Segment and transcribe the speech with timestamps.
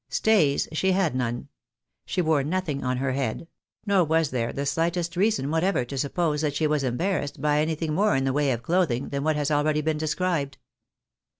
[0.09, 1.47] Stays she had none;
[2.07, 3.47] she ■wore nothing on her head;
[3.85, 7.61] nor was there the slightest reason what ever to suppose that she was embarrassed by
[7.61, 10.57] anything more in the Tvay of clothing than what has already been described.